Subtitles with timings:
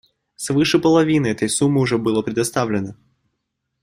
[0.35, 2.95] Свыше половины этой суммы уже было предоставлено.